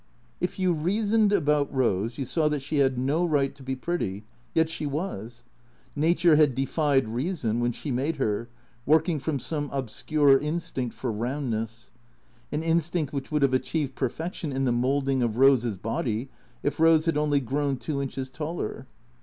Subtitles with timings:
[0.39, 4.23] If you reasoned about Eose, you saw that she had no right to be pretty,
[4.55, 5.43] yet she was.
[5.95, 8.49] Nature had defied reason when she made her,
[8.87, 11.91] working from some obscure instinct for roundness;
[12.51, 16.29] an instinct which would have achieved perfection in the moulding of Eose's body
[16.63, 18.87] if Eose had only grown two inches taller.